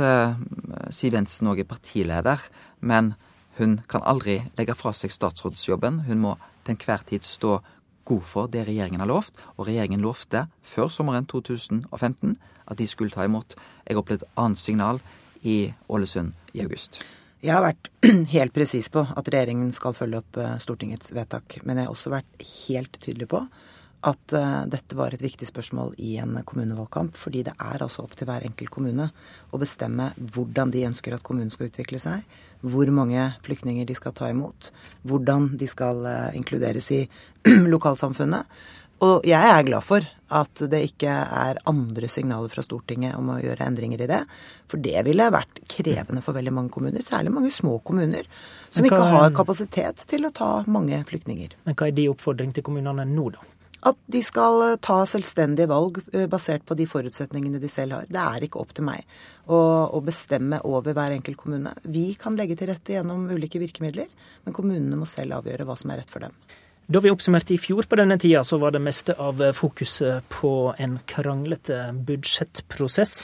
Siv 0.93 1.13
Jensen 1.13 1.51
òg 1.51 1.59
er 1.61 1.69
partileder, 1.69 2.41
men 2.81 3.13
hun 3.59 3.77
kan 3.87 4.01
aldri 4.01 4.39
legge 4.57 4.73
fra 4.73 4.95
seg 4.97 5.13
statsrådsjobben. 5.13 6.01
Hun 6.07 6.23
må 6.23 6.33
til 6.65 6.73
enhver 6.73 7.05
tid 7.05 7.23
stå 7.23 7.59
god 8.05 8.23
for 8.25 8.51
det 8.51 8.65
regjeringen 8.67 9.03
har 9.03 9.09
lovt. 9.09 9.35
Og 9.57 9.67
regjeringen 9.69 10.03
lovte 10.03 10.45
før 10.65 10.89
sommeren 10.93 11.27
2015 11.29 12.35
at 12.65 12.79
de 12.79 12.87
skulle 12.89 13.13
ta 13.13 13.25
imot. 13.25 13.57
Jeg 13.85 13.99
opplevde 13.99 14.25
et 14.25 14.41
annet 14.41 14.61
signal 14.61 15.01
i 15.45 15.73
Ålesund 15.89 16.33
i 16.53 16.63
august. 16.65 17.03
Jeg 17.45 17.53
har 17.53 17.61
vært 17.65 17.91
helt 18.35 18.55
presis 18.55 18.89
på 18.89 19.03
at 19.05 19.27
regjeringen 19.29 19.69
skal 19.75 19.93
følge 19.93 20.23
opp 20.23 20.39
eh, 20.41 20.57
Stortingets 20.63 21.13
vedtak. 21.13 21.59
Men 21.63 21.77
jeg 21.77 21.89
har 21.89 21.93
også 21.93 22.13
vært 22.13 22.45
helt 22.65 22.97
tydelig 23.01 23.29
på 23.35 23.43
at 24.05 24.35
uh, 24.37 24.63
dette 24.69 24.97
var 24.97 25.15
et 25.15 25.23
viktig 25.23 25.47
spørsmål 25.49 25.95
i 26.03 26.15
en 26.21 26.37
kommunevalgkamp. 26.45 27.17
Fordi 27.17 27.43
det 27.47 27.55
er 27.55 27.83
altså 27.83 28.05
opp 28.05 28.15
til 28.17 28.29
hver 28.29 28.45
enkelt 28.47 28.73
kommune 28.73 29.09
å 29.51 29.61
bestemme 29.61 30.11
hvordan 30.19 30.73
de 30.73 30.85
ønsker 30.89 31.15
at 31.15 31.25
kommunen 31.25 31.53
skal 31.53 31.71
utvikle 31.71 32.01
seg. 32.01 32.25
Hvor 32.65 32.89
mange 32.93 33.31
flyktninger 33.45 33.87
de 33.87 33.97
skal 33.97 34.15
ta 34.17 34.29
imot. 34.33 34.71
Hvordan 35.07 35.53
de 35.59 35.69
skal 35.69 36.03
uh, 36.05 36.31
inkluderes 36.37 36.91
i 36.95 37.05
lokalsamfunnet. 37.75 38.49
Og 39.03 39.25
jeg 39.27 39.51
er 39.51 39.65
glad 39.67 39.83
for 39.83 40.05
at 40.35 40.61
det 40.71 40.79
ikke 40.87 41.11
er 41.11 41.59
andre 41.69 42.07
signaler 42.09 42.49
fra 42.49 42.63
Stortinget 42.63 43.17
om 43.17 43.27
å 43.33 43.39
gjøre 43.43 43.67
endringer 43.67 44.05
i 44.05 44.07
det. 44.09 44.21
For 44.71 44.81
det 44.81 45.03
ville 45.05 45.27
vært 45.33 45.59
krevende 45.69 46.23
for 46.25 46.37
veldig 46.37 46.53
mange 46.55 46.71
kommuner, 46.73 47.03
særlig 47.03 47.33
mange 47.35 47.51
små 47.53 47.77
kommuner, 47.85 48.29
som 48.73 48.87
ikke 48.87 49.01
har 49.11 49.35
kapasitet 49.35 50.05
til 50.09 50.25
å 50.25 50.33
ta 50.35 50.49
mange 50.71 51.01
flyktninger. 51.09 51.57
Men 51.67 51.77
hva 51.77 51.89
er 51.89 51.97
din 51.97 52.13
oppfordring 52.15 52.55
til 52.55 52.65
kommunene 52.65 53.05
nå, 53.09 53.27
da? 53.35 53.43
At 53.85 53.97
de 54.11 54.21
skal 54.25 54.61
eh, 54.65 54.77
ta 54.81 54.97
selvstendige 55.09 55.69
valg 55.69 55.99
eh, 56.13 56.25
basert 56.31 56.65
på 56.65 56.77
de 56.77 56.87
forutsetningene 56.89 57.61
de 57.61 57.69
selv 57.71 57.99
har. 57.99 58.09
Det 58.09 58.21
er 58.21 58.47
ikke 58.47 58.61
opp 58.63 58.73
til 58.75 58.87
meg 58.87 59.05
å, 59.45 59.57
å, 59.93 60.01
bestemme 60.05 60.61
over 60.65 60.97
hver 60.97 61.15
enkelt 61.15 61.39
kommune. 61.41 61.75
Vi 61.83 62.07
kan 62.19 62.37
legge 62.39 62.57
til 62.59 62.71
rette 62.71 62.97
gjennom 62.97 63.27
ulike 63.29 63.61
virkemidler, 63.61 64.09
men 64.45 64.57
kommunene 64.57 64.99
må 64.99 65.09
selv 65.09 65.39
avgjøre 65.39 65.67
hva 65.69 65.77
som 65.79 65.93
er 65.93 66.01
rett 66.01 66.13
for 66.13 66.25
dem. 66.25 66.33
Da 66.85 67.01
vi 67.01 67.09
oppsummerte 67.09 67.55
i 67.55 67.61
fjor 67.61 67.87
på 67.89 67.97
denne 67.97 68.17
tida, 68.21 68.43
så 68.45 68.59
var 68.61 68.75
det 68.75 68.83
meste 68.85 69.15
av 69.17 69.39
fokuset 69.57 70.25
på 70.29 70.51
en 70.77 70.99
kranglete 71.09 71.79
budsjettprosess. 72.05 73.15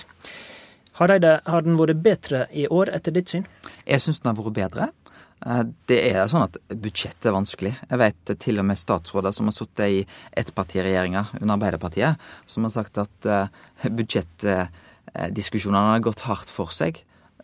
Hareide, 0.98 1.36
har 1.46 1.62
den 1.65 1.77
vært 1.77 2.01
bedre 2.01 2.48
i 2.58 2.65
år, 2.70 2.89
etter 2.98 3.13
ditt 3.13 3.30
syn? 3.34 3.46
Jeg 3.86 4.01
syns 4.01 4.22
den 4.22 4.32
har 4.32 4.41
vært 4.41 4.58
bedre. 4.58 4.89
Eh, 5.46 5.63
det 5.89 6.00
er 6.12 6.30
sånn 6.30 6.46
at 6.46 6.58
budsjettet 6.70 7.30
er 7.30 7.36
vanskelig. 7.36 7.74
Jeg 7.89 8.01
vet 8.01 8.34
til 8.44 8.62
og 8.62 8.68
med 8.70 8.80
statsråder 8.80 9.34
som 9.36 9.50
har 9.50 9.58
sittet 9.58 9.88
i 9.89 10.01
ettpartiregjeringa 10.41 11.24
under 11.39 11.56
Arbeiderpartiet, 11.56 12.22
som 12.46 12.68
har 12.68 12.74
sagt 12.75 13.01
at 13.01 13.30
eh, 13.30 13.51
budsjettdiskusjonene 13.88 15.96
har 15.96 16.06
gått 16.06 16.25
hardt 16.27 16.50
for 16.53 16.74
seg. 16.75 17.01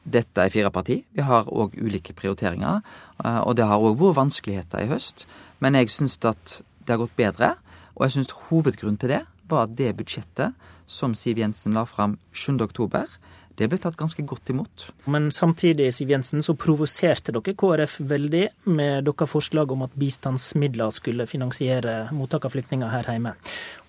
Dette 0.08 0.40
er 0.40 0.54
fire 0.54 0.72
parti. 0.72 1.02
Vi 1.12 1.24
har 1.26 1.50
òg 1.52 1.76
ulike 1.82 2.16
prioriteringer. 2.16 2.84
Eh, 3.24 3.42
og 3.44 3.58
det 3.60 3.68
har 3.68 3.82
òg 3.82 3.98
vært 4.00 4.22
vanskeligheter 4.22 4.86
i 4.86 4.92
høst. 4.92 5.26
Men 5.64 5.80
jeg 5.80 5.92
syns 5.92 6.20
at 6.24 6.62
det 6.86 6.94
har 6.94 7.02
gått 7.02 7.18
bedre. 7.18 7.56
Og 7.98 8.06
jeg 8.06 8.20
syns 8.20 8.36
hovedgrunnen 8.48 9.02
til 9.02 9.16
det 9.16 9.24
var 9.50 9.72
det 9.72 9.96
budsjettet 9.98 10.56
som 10.88 11.14
Siv 11.16 11.40
Jensen 11.40 11.76
la 11.76 11.86
fram 11.88 12.18
7.10 12.36 13.08
det 13.58 13.68
ble 13.72 13.80
tatt 13.82 13.98
ganske 13.98 14.22
godt 14.28 14.52
imot. 14.54 14.88
Men 15.10 15.32
samtidig, 15.34 15.90
Siv 15.96 16.12
Jensen, 16.14 16.44
så 16.46 16.54
provoserte 16.60 17.34
dere 17.34 17.56
KrF 17.58 17.96
veldig 18.12 18.44
med 18.70 19.08
deres 19.08 19.32
forslag 19.32 19.72
om 19.74 19.82
at 19.88 19.96
bistandsmidler 19.98 20.94
skulle 20.94 21.26
finansiere 21.30 21.96
mottak 22.14 22.46
av 22.46 22.54
flyktninger 22.54 22.92
her 22.94 23.10
hjemme. 23.10 23.34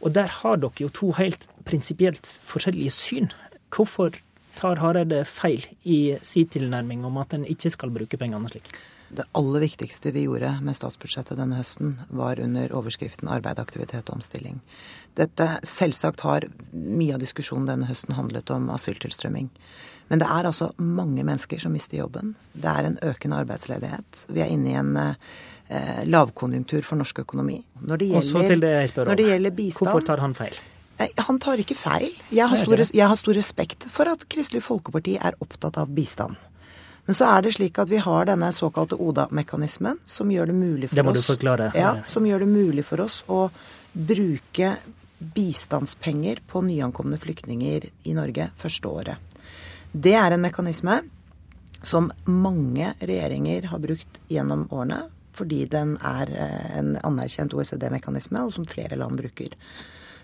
Og 0.00 0.14
der 0.16 0.32
har 0.40 0.56
dere 0.62 0.86
jo 0.86 0.88
to 0.88 1.12
helt 1.20 1.50
prinsipielt 1.68 2.32
forskjellige 2.48 2.94
syn. 2.96 3.28
Hvorfor 3.74 4.16
tar 4.58 4.80
Hareide 4.80 5.22
feil 5.28 5.66
i 5.84 6.16
sin 6.24 6.48
tilnærming 6.48 7.04
om 7.04 7.20
at 7.20 7.36
en 7.36 7.44
ikke 7.46 7.70
skal 7.74 7.92
bruke 7.92 8.20
pengene 8.20 8.48
slik? 8.48 8.72
Det 9.08 9.24
aller 9.32 9.60
viktigste 9.64 10.12
vi 10.12 10.26
gjorde 10.26 10.50
med 10.64 10.76
statsbudsjettet 10.76 11.38
denne 11.38 11.56
høsten, 11.60 11.94
var 12.12 12.40
under 12.44 12.72
overskriften 12.76 13.30
arbeid, 13.32 13.60
aktivitet 13.60 14.10
og 14.10 14.18
omstilling. 14.18 14.60
Dette 15.16 15.46
selvsagt 15.66 16.20
har 16.26 16.44
mye 16.72 17.16
av 17.16 17.22
diskusjonen 17.22 17.70
denne 17.70 17.88
høsten 17.88 18.18
handlet 18.18 18.52
om 18.52 18.68
asyltilstrømming. 18.74 19.48
Men 20.08 20.22
det 20.22 20.28
er 20.28 20.48
altså 20.48 20.70
mange 20.76 21.24
mennesker 21.24 21.60
som 21.60 21.72
mister 21.76 22.00
jobben. 22.00 22.34
Det 22.52 22.68
er 22.68 22.88
en 22.88 22.98
økende 23.04 23.40
arbeidsledighet. 23.44 24.24
Vi 24.32 24.44
er 24.44 24.52
inne 24.52 24.72
i 24.72 24.76
en 24.80 24.96
eh, 25.00 26.02
lavkonjunktur 26.08 26.84
for 26.84 27.00
norsk 27.00 27.24
økonomi. 27.24 27.60
Når 27.80 28.02
det 28.02 28.10
gjelder, 28.12 28.40
Og 28.40 28.52
til 28.52 28.64
det 28.64 28.74
jeg 28.74 28.92
spør 28.92 29.06
om. 29.06 29.12
Når 29.12 29.28
Gjelder 29.28 29.56
bistand, 29.56 29.88
Hvorfor 29.88 30.06
tar 30.06 30.24
han 30.24 30.36
feil? 30.36 30.60
Han 30.98 31.38
tar 31.38 31.60
ikke 31.62 31.76
feil. 31.78 32.10
Jeg 32.34 32.48
har, 32.50 32.58
stor, 32.58 32.80
jeg 32.82 33.06
har 33.06 33.18
stor 33.20 33.36
respekt 33.38 33.84
for 33.94 34.10
at 34.10 34.24
Kristelig 34.32 34.64
Folkeparti 34.66 35.14
er 35.14 35.36
opptatt 35.44 35.78
av 35.78 35.92
bistand. 35.94 36.34
Men 37.08 37.16
så 37.16 37.24
er 37.24 37.42
det 37.42 37.54
slik 37.56 37.78
at 37.80 37.88
vi 37.88 38.02
har 38.04 38.26
denne 38.28 38.50
såkalte 38.52 38.98
ODA-mekanismen, 39.00 39.96
som 40.04 40.28
gjør 40.28 40.50
det 40.50 40.56
mulig 40.58 40.90
for 40.90 40.98
det 40.98 41.04
må 41.06 41.14
oss 41.16 41.24
du 41.24 41.32
forklare. 41.32 41.70
Ja, 41.72 41.94
som 42.04 42.26
gjør 42.28 42.44
det 42.44 42.48
mulig 42.52 42.84
for 42.84 43.00
oss 43.00 43.22
å 43.32 43.46
bruke 43.96 44.74
bistandspenger 45.18 46.42
på 46.46 46.60
nyankomne 46.66 47.16
flyktninger 47.18 47.88
i 48.04 48.12
Norge 48.12 48.50
første 48.60 48.92
året. 48.92 49.40
Det 49.92 50.12
er 50.20 50.36
en 50.36 50.44
mekanisme 50.44 50.98
som 51.80 52.10
mange 52.28 52.92
regjeringer 53.00 53.70
har 53.72 53.80
brukt 53.80 54.20
gjennom 54.28 54.66
årene, 54.68 55.06
fordi 55.32 55.64
den 55.70 55.96
er 56.04 56.28
eh, 56.28 56.70
en 56.76 56.92
anerkjent 57.08 57.56
OECD-mekanisme, 57.56 58.44
og 58.44 58.52
som 58.52 58.68
flere 58.68 59.00
land 59.00 59.16
bruker. 59.16 59.56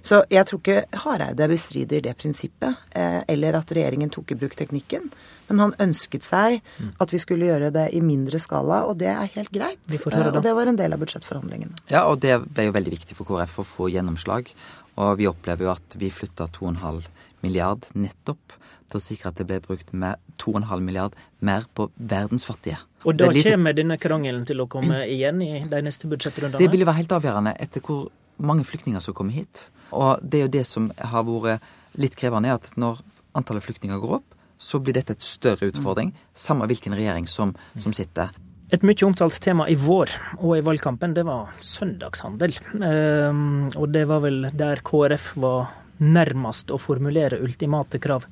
Så 0.05 0.21
jeg 0.33 0.45
tror 0.49 0.61
ikke 0.61 1.01
Hareide 1.05 1.47
bestrider 1.49 2.03
det 2.05 2.13
prinsippet, 2.21 2.77
eh, 2.93 3.23
eller 3.33 3.57
at 3.57 3.71
regjeringen 3.73 4.11
tok 4.13 4.35
i 4.35 4.37
bruk 4.37 4.57
teknikken. 4.59 5.07
Men 5.49 5.63
han 5.63 5.75
ønsket 5.81 6.27
seg 6.27 6.59
at 7.01 7.13
vi 7.13 7.21
skulle 7.23 7.49
gjøre 7.49 7.71
det 7.73 7.87
i 7.97 8.03
mindre 8.05 8.41
skala, 8.43 8.83
og 8.89 8.99
det 9.01 9.09
er 9.13 9.31
helt 9.39 9.53
greit. 9.53 9.81
Eh, 9.89 10.27
og 10.29 10.43
det 10.45 10.53
var 10.57 10.69
en 10.69 10.77
del 10.77 10.93
av 10.93 11.01
budsjettforhandlingene. 11.01 11.87
Ja, 11.93 12.05
og 12.11 12.21
det 12.25 12.37
ble 12.45 12.69
jo 12.69 12.75
veldig 12.77 12.93
viktig 12.99 13.17
for 13.17 13.29
KrF 13.29 13.63
å 13.63 13.69
få 13.69 13.89
gjennomslag. 13.93 14.53
Og 15.01 15.17
vi 15.19 15.29
opplever 15.31 15.67
jo 15.67 15.73
at 15.73 15.97
vi 15.99 16.13
flytta 16.13 16.51
2,5 16.53 17.09
milliard 17.45 17.89
nettopp 17.97 18.59
til 18.91 19.01
å 19.01 19.03
sikre 19.03 19.31
at 19.33 19.41
det 19.41 19.47
ble 19.49 19.59
brukt 19.65 19.89
2,5 19.91 20.85
milliard 20.85 21.17
mer 21.41 21.65
på 21.73 21.89
verdens 21.97 22.45
fattige. 22.45 22.77
Og 23.05 23.17
da 23.17 23.31
litt... 23.33 23.47
kommer 23.49 23.77
denne 23.77 23.97
krangelen 24.01 24.45
til 24.49 24.61
å 24.65 24.69
komme 24.71 25.03
igjen 25.09 25.41
i 25.45 25.51
de 25.69 25.81
neste 25.85 26.09
budsjettrundene? 26.13 26.61
Det 26.61 26.69
vil 26.73 26.85
jo 26.85 26.89
være 26.89 27.03
helt 27.03 27.17
avgjørende 27.17 27.57
etter 27.61 27.85
hvor 27.85 28.07
mange 28.37 28.67
flyktninger 28.67 29.03
som 29.05 29.17
kommer 29.17 29.37
hit. 29.37 29.69
Og 29.95 30.23
det 30.23 30.41
er 30.41 30.47
jo 30.47 30.55
det 30.57 30.65
som 30.69 30.91
har 30.99 31.27
vært 31.29 31.65
litt 32.01 32.17
krevende, 32.19 32.51
er 32.51 32.59
at 32.59 32.73
når 32.81 33.03
antallet 33.39 33.65
flyktninger 33.67 34.01
går 34.03 34.19
opp, 34.19 34.35
så 34.59 34.81
blir 34.81 34.97
dette 34.97 35.15
et 35.15 35.25
større 35.25 35.69
utfordring, 35.71 36.15
samme 36.35 36.67
hvilken 36.71 36.95
regjering 36.97 37.29
som, 37.31 37.53
som 37.83 37.95
sitter. 37.95 38.33
Et 38.73 38.83
mye 38.87 39.07
omtalt 39.07 39.37
tema 39.45 39.67
i 39.69 39.77
vår 39.79 40.11
og 40.41 40.57
i 40.57 40.63
valgkampen, 40.65 41.15
det 41.15 41.27
var 41.29 41.53
søndagshandel. 41.63 42.57
Ehm, 42.81 43.69
og 43.77 43.91
det 43.93 44.07
var 44.11 44.23
vel 44.25 44.49
der 44.57 44.81
KrF 44.87 45.35
var 45.43 45.69
nærmest 46.03 46.73
å 46.75 46.81
formulere 46.81 47.43
ultimate 47.45 48.01
krav. 48.03 48.25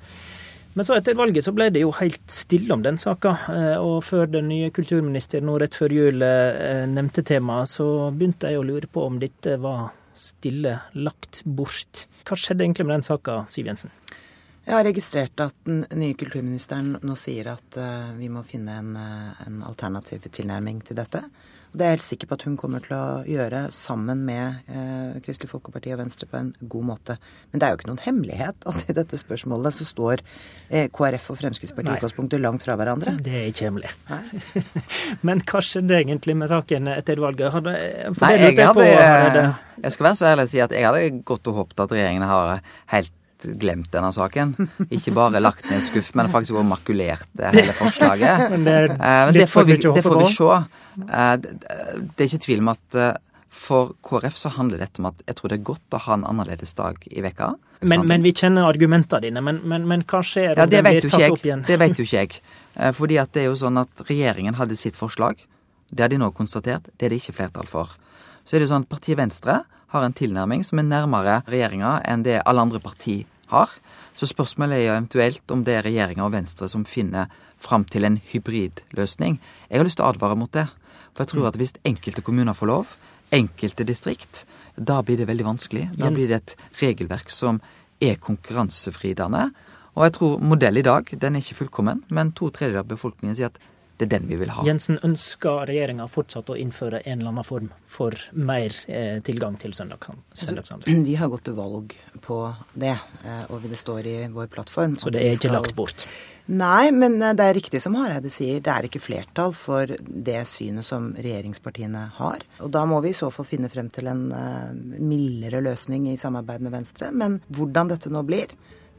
Men 0.73 0.89
så 0.89 0.97
etter 0.97 1.17
valget 1.19 1.45
så 1.45 1.53
ble 1.53 1.69
det 1.73 1.83
jo 1.83 1.91
helt 1.99 2.23
stille 2.33 2.73
om 2.73 2.83
den 2.85 2.99
saka. 3.01 3.35
Eh, 3.53 3.77
og 3.77 3.99
før 4.07 4.31
den 4.31 4.49
nye 4.49 4.71
kulturministeren 4.73 5.49
nå 5.49 5.59
rett 5.61 5.77
før 5.77 5.93
jul 5.93 6.25
eh, 6.25 6.85
nevnte 6.89 7.25
temaet, 7.29 7.75
så 7.75 7.87
begynte 8.15 8.49
jeg 8.49 8.61
å 8.61 8.65
lure 8.67 8.89
på 8.89 9.05
om 9.05 9.19
dette 9.21 9.59
var 9.61 9.91
stille 10.17 10.79
lagt 10.97 11.43
bort. 11.45 12.07
Hva 12.29 12.39
skjedde 12.39 12.65
egentlig 12.65 12.87
med 12.89 12.99
den 12.99 13.07
saka, 13.07 13.43
Siv 13.53 13.69
Jensen? 13.69 13.93
Jeg 14.63 14.77
har 14.77 14.85
registrert 14.87 15.41
at 15.43 15.57
den 15.67 15.83
nye 15.99 16.15
kulturministeren 16.15 16.95
nå 17.03 17.17
sier 17.19 17.49
at 17.51 17.79
uh, 17.83 18.13
vi 18.15 18.29
må 18.31 18.45
finne 18.47 18.77
en, 18.79 18.93
en, 18.95 19.57
alternativ 19.67 20.29
tilnærming 20.31 20.79
til 20.87 21.01
dette. 21.01 21.25
Og 21.73 21.79
det 21.81 21.85
er 21.85 21.91
jeg 21.91 21.97
helt 21.97 22.05
sikker 22.05 22.29
på 22.29 22.37
at 22.37 22.43
hun 22.45 22.57
kommer 22.61 22.83
til 22.85 22.93
å 22.93 23.23
gjøre 23.25 23.63
sammen 23.73 24.27
med 24.29 24.69
eh, 24.69 25.15
Kristelig 25.25 25.49
Folkeparti 25.49 25.95
og 25.95 26.03
Venstre 26.03 26.29
på 26.29 26.37
en 26.37 26.51
god 26.61 26.85
måte. 26.91 27.17
Men 27.49 27.63
det 27.63 27.67
er 27.67 27.73
jo 27.73 27.81
ikke 27.81 27.89
noen 27.89 28.03
hemmelighet 28.05 28.67
at 28.69 28.91
i 28.93 28.97
dette 28.99 29.21
spørsmålet 29.21 29.79
så 29.79 29.87
står 29.89 30.21
KrF 30.93 31.31
og 31.33 31.41
Fremskrittspartiet 31.41 31.95
i 31.95 31.97
utgangspunktet 31.97 32.45
langt 32.45 32.67
fra 32.67 32.77
hverandre. 32.77 33.17
Det 33.25 33.33
er 33.41 33.49
ikke 33.49 33.71
hemmelig. 33.71 33.93
Men 35.27 35.41
hva 35.49 35.65
skjedde 35.65 35.97
egentlig 36.03 36.37
med 36.43 36.53
saken 36.53 36.93
etter 36.93 37.25
valget? 37.25 37.49
Hadde, 37.57 37.75
Nei, 38.21 38.35
jeg, 38.37 38.61
hadde, 38.61 39.49
jeg 39.81 39.97
skal 39.97 40.11
være 40.11 40.21
så 40.21 40.29
ærlig 40.29 40.47
å 40.49 40.53
si 40.53 40.63
at 40.65 40.77
jeg 40.77 40.89
hadde 40.89 41.25
gått 41.29 41.49
og 41.49 41.63
håpet 41.63 41.85
at 41.87 41.97
regjeringen 41.97 42.29
har 42.29 42.61
helt 42.93 43.17
glemt 43.61 43.91
denne 43.93 44.13
saken. 44.15 44.55
Ikke 44.91 45.15
bare 45.17 45.41
lagt 45.43 45.67
ned 45.71 45.83
skuff, 45.85 46.13
men 46.19 46.31
faktisk 46.33 46.57
også 46.57 46.69
makulert 46.69 47.43
hele 47.43 47.75
forslaget. 47.77 48.47
men 48.53 48.65
det, 48.67 48.77
eh, 48.93 49.19
men 49.29 49.37
det, 49.37 49.49
får 49.51 49.69
vi, 49.69 49.77
det 49.83 50.05
får 50.07 50.19
vi 50.21 50.31
se. 50.35 50.49
Eh, 51.03 51.35
det 51.43 52.25
er 52.25 52.29
ikke 52.29 52.43
tvil 52.47 52.65
om 52.65 52.73
at 52.75 52.99
eh, 52.99 53.13
for 53.63 53.93
KrF 54.07 54.39
så 54.39 54.53
handler 54.57 54.83
dette 54.83 55.03
om 55.03 55.11
at 55.11 55.21
jeg 55.29 55.39
tror 55.39 55.53
det 55.53 55.61
er 55.61 55.67
godt 55.69 55.97
å 55.97 56.01
ha 56.07 56.17
en 56.19 56.27
annerledes 56.29 56.75
dag 56.79 56.99
i 57.11 57.25
vekka. 57.25 57.53
Men, 57.83 58.07
men, 58.07 58.23
vi 58.23 58.33
kjenner 58.37 58.67
argumentene 58.69 59.27
dine. 59.27 59.43
Men, 59.45 59.61
men, 59.69 59.87
men 59.91 60.05
hva 60.09 60.23
skjer 60.25 60.55
om 60.55 60.63
ja, 60.63 60.69
den 60.71 60.87
blir 60.87 61.09
tatt 61.09 61.27
opp 61.29 61.47
igjen? 61.47 61.65
Det 61.67 61.79
vet 61.83 61.99
jo 61.99 62.05
ikke 62.09 62.23
jeg. 62.23 62.43
Fordi 62.97 63.19
at 63.21 63.35
det 63.35 63.45
er 63.45 63.51
jo 63.51 63.59
sånn 63.61 63.81
at 63.83 64.07
regjeringen 64.09 64.57
hadde 64.57 64.79
sitt 64.81 64.97
forslag. 64.97 65.43
Det 65.93 66.07
har 66.07 66.13
de 66.13 66.21
nå 66.23 66.31
konstatert. 66.33 66.87
Det 66.97 67.09
er 67.09 67.13
det 67.13 67.21
ikke 67.21 67.37
flertall 67.43 67.69
for. 67.69 67.93
Så 68.47 68.57
er 68.57 68.63
det 68.63 68.69
jo 68.69 68.73
sånn 68.73 68.87
at 68.87 68.91
partiet 68.91 69.19
Venstre 69.21 69.61
har 69.93 70.07
en 70.07 70.17
tilnærming 70.17 70.65
som 70.65 70.81
er 70.81 70.89
nærmere 70.89 71.41
regjeringa 71.51 71.99
enn 72.09 72.25
det 72.27 72.41
alle 72.43 72.65
andre 72.65 72.81
partier 72.83 73.29
har. 73.53 73.71
Så 74.17 74.29
spørsmålet 74.29 74.79
er 74.79 74.87
jo 74.87 74.95
eventuelt 74.97 75.55
om 75.55 75.65
det 75.65 75.79
er 75.79 75.87
regjeringa 75.87 76.25
og 76.27 76.35
Venstre 76.35 76.69
som 76.73 76.87
finner 76.89 77.33
fram 77.63 77.85
til 77.89 78.09
en 78.09 78.19
hybridløsning. 78.33 79.39
Jeg 79.69 79.79
har 79.79 79.87
lyst 79.87 80.01
til 80.01 80.07
å 80.07 80.13
advare 80.13 80.39
mot 80.39 80.53
det. 80.53 80.67
For 81.13 81.25
jeg 81.25 81.33
tror 81.35 81.51
at 81.51 81.59
hvis 81.61 81.77
enkelte 81.89 82.25
kommuner 82.25 82.57
får 82.57 82.71
lov, 82.71 82.95
enkelte 83.33 83.85
distrikt, 83.89 84.45
da 84.77 85.01
blir 85.05 85.21
det 85.21 85.29
veldig 85.29 85.47
vanskelig. 85.47 85.91
Da 86.01 86.11
blir 86.13 86.29
det 86.29 86.41
et 86.41 86.57
regelverk 86.81 87.33
som 87.33 87.61
er 88.03 88.17
konkurransefridende. 88.21 89.51
Og 89.93 90.07
jeg 90.07 90.15
tror 90.17 90.41
modell 90.41 90.81
i 90.81 90.87
dag, 90.87 91.09
den 91.21 91.37
er 91.37 91.45
ikke 91.45 91.59
fullkommen, 91.61 92.01
men 92.09 92.33
to 92.33 92.49
tredjedeler 92.49 92.87
av 92.87 92.93
befolkningen 92.95 93.37
sier 93.37 93.53
at 93.53 93.61
det 94.03 94.09
er 94.09 94.19
den 94.19 94.29
vi 94.31 94.39
vil 94.41 94.51
ha. 94.51 94.65
Jensen, 94.67 94.99
ønsker 95.07 95.67
regjeringa 95.71 96.09
fortsatt 96.11 96.51
å 96.51 96.57
innføre 96.59 97.03
en 97.05 97.21
eller 97.21 97.33
annen 97.33 97.47
form 97.47 97.71
for 97.91 98.17
mer 98.35 98.75
eh, 98.91 99.21
tilgang 99.25 99.57
til 99.63 99.75
søndagshandel? 99.79 100.59
Altså, 100.59 100.81
vi 101.07 101.15
har 101.21 101.31
gått 101.33 101.47
til 101.47 101.57
valg 101.57 101.95
på 102.25 102.43
det, 102.75 102.97
eh, 103.23 103.45
og 103.53 103.65
det 103.71 103.79
står 103.81 104.11
i 104.11 104.19
vår 104.33 104.51
plattform. 104.53 104.99
Så 104.99 105.15
det 105.15 105.23
er 105.23 105.37
ikke 105.37 105.49
skal... 105.49 105.59
lagt 105.61 105.77
bort? 105.79 106.07
Nei, 106.51 106.91
men 106.91 107.21
eh, 107.23 107.37
det 107.39 107.47
er 107.47 107.59
riktig 107.61 107.83
som 107.85 107.97
Hareide 108.01 108.33
sier. 108.33 108.59
Det 108.65 108.75
er 108.75 108.91
ikke 108.91 109.03
flertall 109.05 109.55
for 109.57 109.95
det 110.03 110.43
synet 110.51 110.89
som 110.89 111.13
regjeringspartiene 111.15 112.09
har. 112.19 112.47
Og 112.65 112.75
da 112.75 112.85
må 112.89 112.99
vi 113.05 113.15
i 113.15 113.19
så 113.19 113.31
fall 113.35 113.47
finne 113.49 113.71
frem 113.73 113.93
til 113.95 114.11
en 114.11 114.27
mildere 114.99 115.63
løsning 115.63 116.11
i 116.11 116.19
samarbeid 116.21 116.67
med 116.67 116.75
Venstre. 116.75 117.13
Men 117.15 117.39
hvordan 117.55 117.95
dette 117.95 118.11
nå 118.11 118.27
blir, 118.27 118.51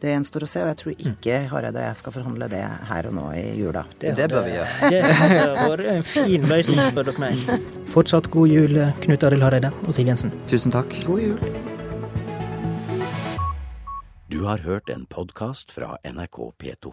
Det 0.04 0.12
gjenstår 0.12 0.44
å 0.44 0.48
se, 0.52 0.60
og 0.60 0.68
jeg 0.68 0.78
tror 0.82 0.96
ikke 1.08 1.36
Hareide 1.48 1.80
og 1.80 1.86
jeg 1.86 2.00
skal 2.02 2.14
forhandle 2.18 2.48
det 2.52 2.64
her 2.90 3.08
og 3.08 3.14
nå 3.16 3.22
i 3.40 3.44
jula. 3.56 3.86
Det 4.02 4.12
bør 4.20 4.42
vi 4.44 4.58
gjøre. 4.58 4.90
Det 4.92 4.98
hadde 5.16 5.68
vært 5.72 5.84
en 5.94 6.04
fin 6.04 6.48
løsning, 6.52 6.82
spør 6.90 7.08
dere 7.08 7.24
meg. 7.24 7.70
Fortsatt 7.94 8.28
god 8.34 8.52
jul, 8.52 8.82
Knut 9.06 9.24
Arild 9.30 9.48
Hareide 9.48 9.72
og 9.86 9.96
Siv 9.96 10.12
Jensen. 10.12 10.36
Tusen 10.52 10.76
takk. 10.76 10.92
God 11.08 11.24
jul. 11.24 11.40
Du 14.28 14.42
har 14.44 14.60
hørt 14.68 14.92
en 14.92 15.08
podkast 15.08 15.72
fra 15.72 15.96
NRK 16.04 16.52
P2. 16.60 16.92